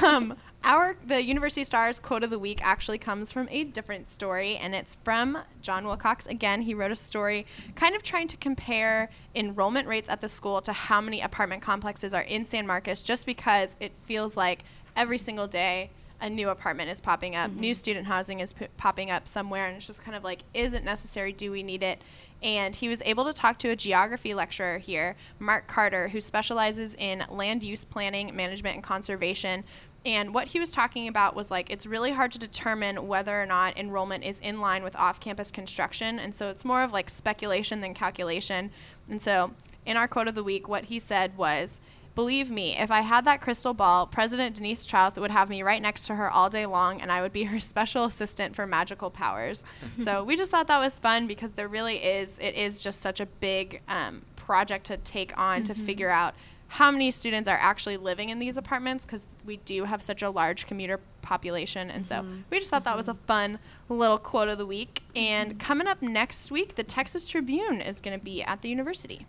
um, 0.04 0.36
our 0.64 0.98
the 1.08 1.24
University 1.24 1.64
Stars 1.64 2.00
quote 2.00 2.24
of 2.24 2.30
the 2.30 2.38
week 2.40 2.60
actually 2.62 2.98
comes 3.00 3.32
from 3.32 3.48
a 3.50 3.64
different 3.64 4.12
story, 4.12 4.58
and 4.58 4.76
it's 4.76 4.98
from 5.04 5.38
John 5.64 5.86
Wilcox. 5.86 6.28
Again, 6.28 6.62
he 6.62 6.74
wrote 6.76 6.92
a 6.92 6.96
story, 6.96 7.48
kind 7.76 7.96
of 7.96 8.04
trying 8.04 8.28
to 8.28 8.38
compare 8.38 9.10
enrollment 9.34 9.88
rates 9.88 10.10
at 10.10 10.22
the 10.22 10.30
school 10.30 10.62
to 10.62 10.74
how 10.74 11.02
many 11.02 11.22
apartment 11.22 11.62
complexes 11.64 12.14
are 12.14 12.22
in 12.22 12.46
San 12.46 12.68
Marcos, 12.68 13.02
just 13.02 13.26
because 13.26 13.76
it 13.80 13.94
feels 14.06 14.38
like 14.38 14.64
every 14.96 15.18
single 15.18 15.48
day 15.48 15.90
a 16.20 16.30
new 16.30 16.50
apartment 16.50 16.90
is 16.90 17.00
popping 17.00 17.36
up, 17.36 17.52
new 17.52 17.72
mm-hmm. 17.72 17.78
student 17.78 18.08
housing 18.08 18.40
is 18.40 18.54
p- 18.54 18.68
popping 18.78 19.12
up 19.12 19.28
somewhere, 19.28 19.68
and 19.68 19.78
it's 19.78 19.88
just 19.88 20.02
kind 20.02 20.16
of 20.16 20.24
like, 20.24 20.44
is 20.54 20.74
it 20.74 20.84
necessary? 20.84 21.32
Do 21.32 21.52
we 21.52 21.64
need 21.64 21.84
it? 21.84 22.02
And 22.42 22.76
he 22.76 22.88
was 22.88 23.02
able 23.06 23.26
to 23.26 23.34
talk 23.34 23.58
to 23.60 23.70
a 23.70 23.76
geography 23.76 24.34
lecturer 24.34 24.78
here, 24.78 25.16
Mark 25.40 25.68
Carter, 25.68 26.08
who 26.08 26.20
specializes 26.20 26.96
in 26.96 27.24
land 27.30 27.64
use 27.64 27.84
planning, 27.84 28.36
management, 28.36 28.76
and 28.76 28.84
conservation. 28.84 29.64
And 30.06 30.34
what 30.34 30.48
he 30.48 30.60
was 30.60 30.72
talking 30.72 31.08
about 31.08 31.36
was 31.36 31.52
like 31.52 31.70
it's 31.70 31.86
really 31.86 32.12
hard 32.12 32.32
to 32.32 32.40
determine 32.40 33.08
whether 33.08 33.42
or 33.42 33.46
not 33.46 33.78
enrollment 33.78 34.24
is 34.24 34.40
in 34.40 34.62
line 34.62 34.84
with 34.84 34.96
off 34.96 35.20
campus 35.20 35.52
construction. 35.52 36.20
And 36.20 36.34
so 36.34 36.50
it's 36.50 36.64
more 36.64 36.84
of 36.84 36.94
like 36.94 37.10
speculation 37.10 37.82
than 37.82 37.94
calculation. 37.94 38.72
And 39.10 39.22
so 39.22 39.52
in 39.86 39.98
our 39.98 40.08
quote 40.08 40.28
of 40.28 40.36
the 40.36 40.44
week, 40.44 40.68
what 40.68 40.86
he 40.86 41.00
said 41.00 41.36
was, 41.38 41.80
Believe 42.18 42.50
me, 42.50 42.76
if 42.76 42.90
I 42.90 43.02
had 43.02 43.26
that 43.26 43.42
crystal 43.42 43.76
ball, 43.76 44.08
President 44.08 44.56
Denise 44.56 44.88
Trauth 44.88 45.20
would 45.20 45.30
have 45.30 45.50
me 45.52 45.62
right 45.62 45.80
next 45.80 46.08
to 46.08 46.16
her 46.16 46.32
all 46.32 46.50
day 46.50 46.66
long, 46.66 47.00
and 47.00 47.12
I 47.12 47.22
would 47.22 47.32
be 47.32 47.44
her 47.52 47.60
special 47.60 48.06
assistant 48.06 48.56
for 48.56 48.66
magical 48.66 49.12
powers. 49.12 49.64
so 50.04 50.24
we 50.24 50.36
just 50.36 50.50
thought 50.50 50.66
that 50.66 50.80
was 50.80 50.98
fun 50.98 51.28
because 51.28 51.52
there 51.52 51.68
really 51.68 51.98
is, 51.98 52.40
it 52.40 52.56
is 52.56 52.82
just 52.82 53.02
such 53.02 53.20
a 53.20 53.28
big 53.28 53.84
um, 53.88 54.24
project 54.36 54.88
to 54.88 54.98
take 54.98 55.38
on 55.38 55.64
to 55.66 55.74
mm-hmm. 55.74 55.86
figure 55.86 56.10
out 56.10 56.34
how 56.70 56.90
many 56.90 57.12
students 57.12 57.48
are 57.48 57.60
actually 57.62 57.98
living 57.98 58.30
in 58.30 58.40
these 58.40 58.58
apartments 58.58 59.06
because 59.06 59.24
we 59.46 59.58
do 59.58 59.84
have 59.84 60.02
such 60.02 60.24
a 60.24 60.30
large 60.32 60.66
commuter 60.66 61.00
population. 61.22 61.92
And 61.92 62.06
so 62.08 62.16
mm-hmm. 62.16 62.40
we 62.50 62.58
just 62.58 62.72
thought 62.72 62.84
that 62.86 62.98
was 62.98 63.08
a 63.08 63.14
mm-hmm. 63.14 63.26
fun 63.26 63.60
little 63.90 64.18
quote 64.18 64.50
of 64.50 64.58
the 64.58 64.66
week. 64.66 65.04
And 65.16 65.60
coming 65.60 65.86
up 65.86 66.02
next 66.02 66.50
week, 66.50 66.74
the 66.76 66.84
Texas 66.84 67.28
Tribune 67.28 67.80
is 67.80 68.02
going 68.02 68.18
to 68.18 68.24
be 68.24 68.42
at 68.42 68.64
the 68.64 68.70
university. 68.70 69.28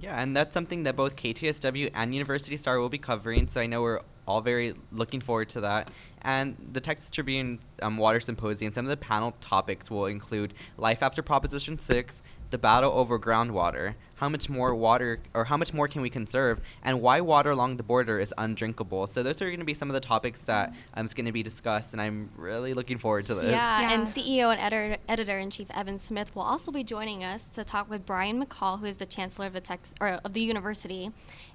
Yeah, 0.00 0.20
and 0.20 0.36
that's 0.36 0.54
something 0.54 0.84
that 0.84 0.96
both 0.96 1.16
KTSW 1.16 1.90
and 1.94 2.14
University 2.14 2.56
Star 2.56 2.78
will 2.78 2.88
be 2.88 2.98
covering. 2.98 3.48
So 3.48 3.60
I 3.60 3.66
know 3.66 3.82
we're 3.82 4.00
all 4.26 4.40
very 4.40 4.74
looking 4.92 5.20
forward 5.20 5.48
to 5.50 5.60
that. 5.62 5.90
And 6.22 6.56
the 6.72 6.80
Texas 6.80 7.10
Tribune 7.10 7.58
um, 7.82 7.96
Water 7.96 8.20
Symposium, 8.20 8.70
some 8.70 8.84
of 8.84 8.90
the 8.90 8.96
panel 8.96 9.34
topics 9.40 9.90
will 9.90 10.06
include 10.06 10.54
life 10.76 11.02
after 11.02 11.22
Proposition 11.22 11.78
6, 11.78 12.22
the 12.50 12.58
battle 12.58 12.92
over 12.92 13.18
groundwater, 13.18 13.94
how 14.18 14.28
much 14.28 14.48
more 14.48 14.74
water 14.74 15.18
or 15.34 15.44
how 15.44 15.56
much 15.56 15.72
more 15.72 15.88
can 15.88 16.02
we 16.02 16.10
conserve, 16.10 16.60
and 16.82 17.00
why 17.00 17.20
water 17.20 17.50
along 17.50 17.76
the 17.76 17.82
border 17.82 18.18
is 18.18 18.32
undrinkable. 18.38 19.06
So 19.06 19.22
those 19.22 19.40
are 19.42 19.46
going 19.46 19.60
to 19.60 19.64
be 19.64 19.74
some 19.74 19.88
of 19.88 19.94
the 19.94 20.00
topics 20.00 20.40
that 20.40 20.74
um, 20.94 21.06
is 21.06 21.14
going 21.14 21.26
to 21.26 21.32
be 21.32 21.42
discussed, 21.42 21.92
and 21.92 22.00
I'm 22.00 22.30
really 22.36 22.74
looking 22.74 22.98
forward 22.98 23.26
to 23.26 23.34
this. 23.34 23.46
Yeah, 23.46 23.80
Yeah. 23.80 23.92
and 23.92 24.06
CEO 24.06 24.50
and 24.50 24.60
editor, 24.60 24.96
editor 25.08 25.38
in 25.38 25.50
chief 25.50 25.68
Evan 25.70 25.98
Smith 25.98 26.34
will 26.34 26.42
also 26.42 26.70
be 26.72 26.84
joining 26.84 27.22
us 27.24 27.42
to 27.54 27.64
talk 27.64 27.88
with 27.88 28.04
Brian 28.06 28.42
McCall, 28.44 28.80
who 28.80 28.86
is 28.86 28.96
the 28.96 29.06
chancellor 29.06 29.46
of 29.46 29.52
the 29.52 29.60
Tex 29.60 29.92
or 30.00 30.20
of 30.24 30.32
the 30.32 30.40
university, 30.40 31.10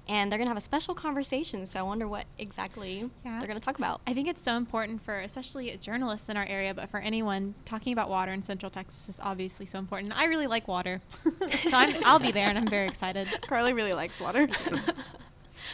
and 0.08 0.30
they're 0.30 0.38
gonna 0.38 0.50
have 0.50 0.56
a 0.56 0.60
special 0.62 0.94
conversation. 0.94 1.66
So 1.66 1.78
I 1.78 1.82
wonder 1.82 2.06
what 2.08 2.24
exactly 2.38 3.10
Yeah. 3.24 3.38
they're 3.38 3.48
gonna 3.48 3.60
talk 3.60 3.78
about. 3.78 4.00
I 4.06 4.14
think 4.14 4.28
it's 4.28 4.40
so 4.42 4.56
important 4.56 5.02
for 5.02 5.20
especially 5.20 5.74
journalists 5.78 6.28
in 6.28 6.36
our 6.36 6.44
area, 6.46 6.74
but 6.74 6.90
for 6.90 7.00
anyone 7.00 7.54
talking 7.64 7.92
about 7.92 8.08
water 8.10 8.32
in 8.32 8.42
Central 8.42 8.70
Texas 8.70 9.08
is 9.08 9.20
obviously 9.22 9.66
so 9.66 9.78
important. 9.78 10.16
I 10.16 10.24
really 10.26 10.46
like 10.46 10.68
water, 10.68 11.00
so 11.24 11.70
I'm, 11.72 11.94
I'll 12.04 12.18
be 12.18 12.32
there, 12.32 12.52
and 12.54 12.64
I'm 12.64 12.70
very 12.70 12.86
excited. 12.86 13.28
Carly 13.48 13.72
really 13.72 13.92
likes 13.92 14.20
water. 14.20 14.48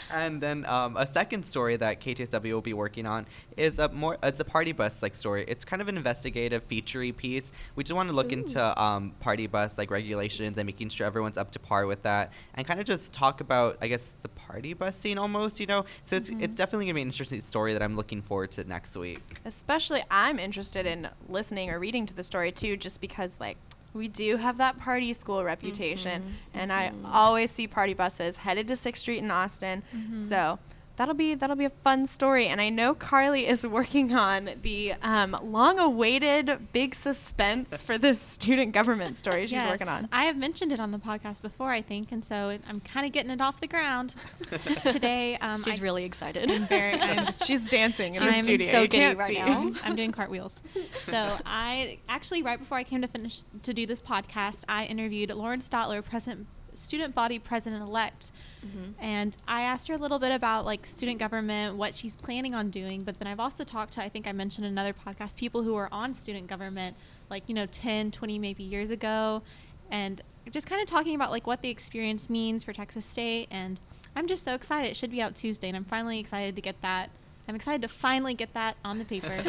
And 0.09 0.41
then 0.41 0.65
um, 0.67 0.97
a 0.97 1.07
second 1.07 1.45
story 1.45 1.77
that 1.77 2.01
KTSW 2.01 2.53
will 2.53 2.61
be 2.61 2.75
working 2.75 3.07
on 3.07 3.27
is 3.57 3.79
a 3.79 3.89
more 3.89 4.19
it's 4.23 4.39
a 4.39 4.45
party 4.45 4.71
bus 4.71 5.03
like 5.03 5.17
story. 5.17 5.45
It's 5.49 5.65
kind 5.65 5.83
of 5.83 5.89
an 5.89 5.97
investigative 5.97 6.69
featurey 6.69 7.17
piece. 7.17 7.51
We 7.75 7.83
just 7.83 7.95
want 7.95 8.09
to 8.09 8.15
look 8.15 8.31
into 8.31 8.81
um, 8.81 9.13
party 9.21 9.49
bus 9.49 9.77
like 9.79 9.91
regulations 9.91 10.59
and 10.59 10.67
making 10.67 10.91
sure 10.91 11.07
everyone's 11.07 11.39
up 11.39 11.51
to 11.53 11.59
par 11.59 11.87
with 11.87 12.03
that, 12.03 12.33
and 12.55 12.67
kind 12.67 12.79
of 12.79 12.87
just 12.87 13.13
talk 13.13 13.41
about 13.41 13.79
I 13.81 13.89
guess 13.89 14.13
the 14.23 14.29
party 14.29 14.75
bus 14.75 14.97
scene 14.97 15.19
almost. 15.19 15.59
You 15.59 15.67
know, 15.67 15.85
so 16.05 16.17
it's 16.17 16.31
it's 16.31 16.55
definitely 16.55 16.87
gonna 16.87 16.95
be 16.95 17.03
an 17.03 17.09
interesting 17.09 17.43
story 17.43 17.73
that 17.73 17.83
I'm 17.83 17.97
looking 17.97 18.23
forward 18.23 18.53
to 18.53 18.65
next 18.65 18.97
week. 18.97 19.21
Especially, 19.45 20.05
I'm 20.11 20.39
interested 20.39 20.87
in 20.87 21.09
listening 21.29 21.71
or 21.71 21.81
reading 21.81 22.07
to 22.07 22.15
the 22.15 22.25
story 22.25 22.53
too, 22.53 22.77
just 22.77 23.01
because 23.01 23.39
like 23.41 23.57
we 23.93 24.09
do 24.09 24.37
have 24.37 24.59
that 24.59 24.79
party 24.79 25.13
school 25.13 25.45
reputation, 25.45 26.23
mm-hmm. 26.23 26.59
and 26.59 26.73
I 26.73 26.89
mm-hmm. 26.89 27.07
always 27.07 27.51
see 27.51 27.67
party 27.67 27.95
buses 27.95 28.37
headed 28.37 28.69
to 28.69 28.77
Sixth 28.77 29.03
Street 29.03 29.19
in 29.19 29.31
Austin. 29.31 29.83
Mm-hmm. 29.95 30.29
So 30.29 30.59
that'll 31.01 31.15
be 31.15 31.35
that'll 31.35 31.57
be 31.57 31.65
a 31.65 31.71
fun 31.83 32.05
story. 32.05 32.49
And 32.49 32.61
I 32.61 32.69
know 32.69 32.95
Carly 32.95 33.47
is 33.47 33.67
working 33.67 34.15
on 34.15 34.51
the 34.61 34.93
um, 35.03 35.35
long-awaited 35.43 36.73
big 36.75 36.95
suspense 36.95 37.83
for 37.83 37.97
this 37.97 38.21
student 38.21 38.73
government 38.73 39.17
story 39.17 39.47
she's 39.47 39.65
working 39.65 39.87
Yes, 39.87 40.03
on. 40.03 40.09
I 40.13 40.27
have 40.27 40.37
mentioned 40.37 40.73
it 40.73 40.79
on 40.81 40.91
the 40.91 40.99
podcast 40.99 41.41
before, 41.41 41.71
I 41.71 41.81
think, 41.81 42.13
and 42.13 42.23
so 42.23 42.59
I'm 42.69 42.81
kind 42.81 43.07
of 43.07 43.13
getting 43.13 43.31
it 43.31 43.41
off 43.41 43.61
the 43.61 43.67
ground 43.67 44.15
today. 44.87 45.39
Um, 45.41 45.57
She's 45.63 45.81
I- 45.81 45.83
really 45.83 46.05
excited. 46.05 46.51
I'm 46.51 46.67
very. 46.67 47.01
I'm 47.01 47.25
just 47.27 47.47
She's 47.47 47.67
dancing 47.67 48.15
in 48.17 48.23
the 48.23 48.31
I'm 48.31 48.43
studio. 48.43 48.71
so 48.71 48.83
You 48.83 48.89
giddy 48.89 49.15
right 49.17 49.33
see. 49.35 49.39
now. 49.43 49.73
I'm 49.85 49.97
doing 49.97 50.13
cartwheels. 50.13 50.63
So 51.07 51.39
I 51.47 51.99
actually, 52.11 52.43
right 52.43 52.59
before 52.59 52.77
I 52.77 52.85
came 52.85 53.01
to 53.01 53.09
finish 53.09 53.45
to 53.63 53.73
do 53.73 53.87
this 53.87 54.03
podcast, 54.03 54.65
I 54.69 54.85
interviewed 54.85 55.31
Lauren 55.31 55.61
Stotler, 55.61 56.05
present 56.05 56.47
student 56.75 57.15
body 57.15 57.39
president 57.39 57.83
elect, 57.83 58.33
mm-hmm. 58.65 58.93
and 59.03 59.37
I 59.47 59.63
asked 59.63 59.89
her 59.89 59.95
a 59.95 59.99
little 59.99 60.19
bit 60.19 60.33
about 60.33 60.65
like 60.65 60.87
student 60.87 61.19
government, 61.19 61.77
what 61.77 61.95
she's 61.95 62.17
planning 62.17 62.55
on 62.55 62.71
doing. 62.71 63.05
But 63.05 63.19
then 63.19 63.29
I've 63.29 63.41
also 63.41 63.65
talked 63.65 63.95
to, 63.95 64.03
I 64.03 64.09
think 64.09 64.27
I 64.27 64.33
mentioned 64.33 64.67
in 64.67 64.73
another 64.73 64.95
podcast, 64.95 65.37
people 65.37 65.63
who 65.63 65.75
are 65.77 65.89
on 65.93 66.15
student 66.15 66.47
government, 66.47 66.97
like 67.29 67.45
you 67.49 67.55
know, 67.55 67.67
10, 67.67 68.11
20 68.11 68.39
maybe 68.39 68.63
years 68.63 68.91
ago, 68.91 69.43
and 69.91 70.21
just 70.51 70.67
kind 70.67 70.81
of 70.81 70.89
talking 70.89 71.15
about 71.15 71.31
like 71.31 71.47
what 71.47 71.63
the 71.63 71.69
experience 71.69 72.31
means 72.31 72.65
for 72.65 72.73
Texas 72.73 73.05
State. 73.05 73.49
And 73.51 73.81
I'm 74.17 74.27
just 74.27 74.45
so 74.45 74.55
excited. 74.55 74.91
It 74.91 74.97
should 74.97 75.11
be 75.11 75.23
out 75.23 75.35
Tuesday, 75.35 75.69
and 75.69 75.77
I'm 75.77 75.85
finally 75.85 76.19
excited 76.19 76.57
to 76.57 76.63
get 76.63 76.81
that. 76.83 77.11
I'm 77.51 77.57
excited 77.57 77.83
to 77.83 77.89
finally 77.89 78.35
get 78.35 78.55
that 78.55 78.77
on 78.85 79.01
the 79.01 79.05
paper. 79.05 79.43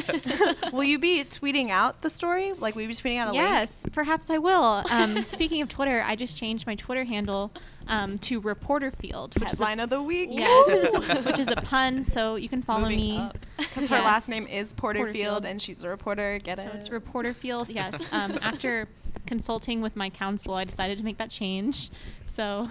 Will 0.74 0.84
you 0.84 0.98
be 0.98 1.24
tweeting 1.24 1.70
out 1.70 2.02
the 2.02 2.10
story? 2.10 2.52
Like, 2.54 2.74
will 2.74 2.82
you 2.82 2.88
be 2.88 2.96
tweeting 2.96 3.20
out 3.20 3.28
a 3.28 3.32
link? 3.32 3.44
yes, 3.44 3.86
perhaps 3.92 4.32
I 4.32 4.40
will. 4.40 4.84
Um, 4.90 5.24
speaking 5.32 5.62
of 5.62 5.70
Twitter, 5.70 6.02
I 6.04 6.16
just 6.16 6.36
changed 6.36 6.66
my 6.66 6.74
Twitter 6.74 7.04
handle 7.04 7.52
um, 7.88 8.18
to 8.20 8.42
Reporter 8.42 8.90
Field, 8.90 9.40
which 9.40 9.54
is 9.54 9.62
a, 9.62 9.84
of 9.84 9.92
the 9.92 10.02
week. 10.02 10.30
yes, 10.32 11.24
which 11.24 11.38
is 11.38 11.48
a 11.50 11.58
pun. 11.58 12.02
So 12.02 12.38
you 12.38 12.50
can 12.50 12.64
follow 12.64 12.86
Moving 12.90 12.98
me. 12.98 13.30
Because 13.58 13.88
her 13.90 14.00
last 14.00 14.30
name 14.30 14.48
is 14.48 14.74
Porterfield, 14.74 15.14
Porterfield. 15.14 15.46
and 15.46 15.62
she's 15.62 15.84
a 15.84 15.90
reporter. 15.90 16.40
Get 16.44 16.58
so 16.58 16.64
it? 16.64 16.72
it's 16.74 16.90
Reporter 16.90 17.36
Field. 17.36 17.70
Yes. 17.70 18.02
Um, 18.12 18.40
after 18.42 18.88
consulting 19.28 19.80
with 19.80 19.96
my 19.96 20.10
counsel, 20.10 20.56
I 20.56 20.64
decided 20.64 20.98
to 20.98 21.04
make 21.04 21.20
that 21.20 21.30
change. 21.30 21.92
So, 22.26 22.68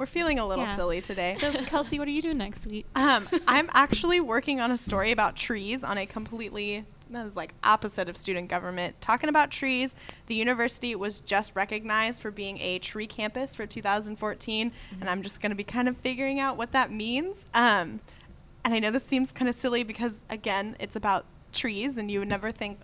We're 0.00 0.06
feeling 0.06 0.38
a 0.38 0.46
little 0.46 0.64
Yeah. 0.64 0.76
silly 0.76 1.02
today. 1.02 1.36
so 1.38 1.52
Kelsey, 1.66 1.98
what 1.98 2.08
are 2.08 2.10
you 2.10 2.22
doing 2.22 2.38
next 2.38 2.66
week? 2.66 2.86
um, 2.94 3.28
I'm 3.46 3.68
actually 3.74 4.18
working 4.18 4.58
on 4.58 4.70
a 4.70 4.78
story 4.78 5.10
about 5.10 5.36
trees 5.36 5.84
on 5.84 5.98
a 5.98 6.06
completely 6.06 6.86
that 7.10 7.26
is 7.26 7.36
like 7.36 7.52
opposite 7.62 8.08
of 8.08 8.16
student 8.16 8.48
government. 8.48 8.98
Talking 9.02 9.28
about 9.28 9.50
trees, 9.50 9.94
the 10.26 10.34
university 10.34 10.94
was 10.94 11.20
just 11.20 11.52
recognized 11.54 12.22
for 12.22 12.30
being 12.30 12.58
a 12.60 12.78
tree 12.78 13.06
campus 13.06 13.54
for 13.54 13.66
2014, 13.66 14.72
and 15.00 15.10
I'm 15.10 15.22
just 15.22 15.42
going 15.42 15.50
to 15.50 15.56
be 15.56 15.64
kind 15.64 15.86
of 15.86 15.98
figuring 15.98 16.40
out 16.40 16.56
what 16.56 16.72
that 16.72 16.90
means. 16.90 17.44
Um, 17.52 18.00
and 18.64 18.72
I 18.72 18.78
know 18.78 18.90
this 18.90 19.04
seems 19.04 19.32
kind 19.32 19.50
of 19.50 19.54
silly 19.54 19.82
because 19.82 20.22
again, 20.30 20.76
it's 20.80 20.96
about 20.96 21.26
trees, 21.52 21.98
and 21.98 22.10
you 22.10 22.20
would 22.20 22.28
never 22.28 22.50
think 22.50 22.80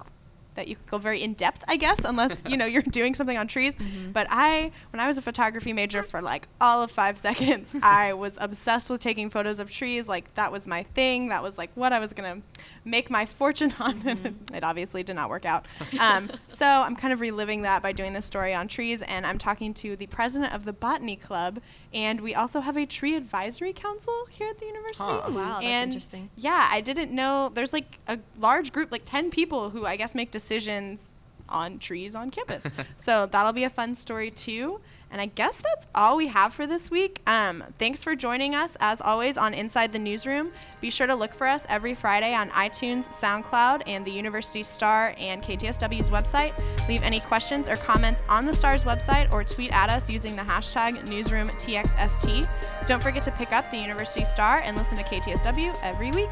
that 0.57 0.69
you 0.69 0.77
could 0.77 0.87
go 0.87 0.99
very 0.99 1.23
in 1.23 1.35
depth, 1.35 1.63
I 1.69 1.77
guess, 1.77 2.01
unless 2.05 2.43
you 2.49 2.57
know 2.57 2.67
you're 2.67 2.83
doing 2.83 3.15
something 3.15 3.37
on 3.37 3.47
trees. 3.47 3.77
But 4.13 4.27
I, 4.31 4.73
when 4.91 5.01
I 5.01 5.07
was 5.07 5.19
a 5.19 5.23
photography 5.23 5.73
major 5.73 6.03
for 6.03 6.21
like 6.21 6.49
all 6.61 6.83
of 6.83 6.91
five 6.91 7.17
seconds, 7.29 7.73
I 7.83 8.13
was 8.25 8.37
obsessed 8.41 8.91
with 8.91 9.01
taking 9.01 9.31
photos 9.31 9.59
of 9.59 9.71
trees. 9.71 10.09
Like 10.09 10.35
that 10.35 10.51
was 10.51 10.67
my 10.67 10.83
thing. 10.95 11.29
That 11.29 11.43
was 11.43 11.57
like 11.57 11.71
what 11.75 11.93
I 11.93 11.99
was 11.99 12.13
gonna 12.13 12.43
make 12.85 13.11
my 13.11 13.27
fortune 13.27 13.75
on. 13.79 14.03
And 14.07 14.49
it 14.55 14.65
obviously 14.65 15.03
did 15.03 15.15
not 15.15 15.31
work 15.31 15.45
out. 15.45 15.67
Um, 16.01 16.31
so 16.49 16.67
I'm 16.67 16.97
kind 16.97 17.13
of 17.13 17.21
reliving 17.21 17.63
that 17.63 17.83
by 17.83 17.93
doing 17.93 18.13
this 18.13 18.25
story 18.25 18.55
on 18.55 18.69
trees, 18.69 19.03
and 19.03 19.27
I'm 19.27 19.39
talking 19.39 19.75
to 19.75 19.97
the 19.97 20.07
president 20.07 20.53
of 20.55 20.65
the 20.65 20.73
botany 20.73 21.17
club, 21.17 21.61
and 21.93 22.21
we 22.21 22.35
also 22.35 22.61
have 22.61 22.77
a 22.77 22.87
tree 22.87 23.15
advisory 23.15 23.73
council 23.73 24.15
here 24.31 24.49
at 24.49 24.59
the 24.59 24.67
university. 24.67 25.05
Huh. 25.05 25.31
Wow, 25.31 25.55
that's 25.55 25.65
And 25.65 25.91
interesting. 25.91 26.31
Yeah, 26.37 26.69
I 26.71 26.81
didn't 26.81 27.13
know 27.13 27.51
there's 27.55 27.73
like 27.73 27.99
a 28.09 28.19
large 28.39 28.73
group, 28.73 28.91
like 28.93 29.03
10 29.05 29.31
people 29.31 29.71
who 29.71 29.85
I 29.87 29.97
guess 29.97 30.15
make 30.15 30.31
decisions 30.47 31.13
on 31.49 31.79
trees 31.79 32.15
on 32.15 32.31
campus. 32.31 32.65
so 32.97 33.27
that'll 33.27 33.53
be 33.53 33.65
a 33.65 33.71
fun 33.71 33.95
story 33.95 34.31
too. 34.31 34.81
And 35.09 35.21
I 35.21 35.27
guess 35.27 35.57
that's 35.57 35.87
all 35.95 36.17
we 36.17 36.27
have 36.27 36.53
for 36.53 36.67
this 36.67 36.91
week. 36.91 37.23
Um, 37.29 37.63
thanks 37.79 38.03
for 38.03 38.17
joining 38.17 38.57
us, 38.57 38.77
as 38.81 39.01
always, 39.01 39.39
on 39.39 39.55
Inside 39.55 39.93
the 39.93 40.01
Newsroom. 40.01 40.51
Be 40.81 40.91
sure 40.91 41.07
to 41.07 41.15
look 41.15 41.33
for 41.33 41.47
us 41.47 41.65
every 41.69 41.95
Friday 41.95 42.35
on 42.35 42.51
iTunes, 42.51 43.07
SoundCloud, 43.09 43.83
and 43.87 44.05
the 44.05 44.11
University 44.11 44.65
Star 44.65 45.15
and 45.17 45.43
KTSW's 45.45 46.11
website. 46.11 46.53
Leave 46.89 47.03
any 47.05 47.21
questions 47.21 47.69
or 47.69 47.77
comments 47.77 48.25
on 48.29 48.47
the 48.47 48.53
Star's 48.53 48.83
website 48.83 49.33
or 49.33 49.45
tweet 49.45 49.71
at 49.71 49.91
us 49.91 50.11
using 50.11 50.35
the 50.35 50.43
hashtag 50.43 50.99
NewsroomTXST. 51.07 52.49
Don't 52.87 53.03
forget 53.03 53.23
to 53.23 53.31
pick 53.31 53.53
up 53.53 53.71
the 53.71 53.79
University 53.79 54.25
Star 54.25 54.59
and 54.65 54.77
listen 54.77 54.99
to 54.99 55.05
KTSW 55.05 55.79
every 55.85 56.11
week. 56.11 56.31